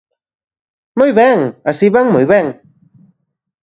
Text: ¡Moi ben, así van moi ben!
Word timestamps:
¡Moi 0.99 1.11
ben, 1.19 1.37
así 1.69 1.87
van 1.95 2.07
moi 2.13 2.25
ben! 2.33 2.47